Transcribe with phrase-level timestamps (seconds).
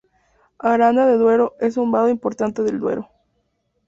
[0.57, 3.11] Aranda de Duero es un vado importante del Duero.